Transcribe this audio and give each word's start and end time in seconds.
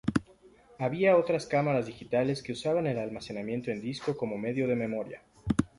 Había 0.79 1.15
otras 1.15 1.45
cámaras 1.45 1.85
digitales 1.85 2.41
que 2.41 2.53
usaban 2.53 2.87
el 2.87 2.97
almacenamiento 2.97 3.69
en 3.69 3.81
disco 3.83 4.17
como 4.17 4.35
medio 4.35 4.67
de 4.67 4.75
memoria. 4.75 5.21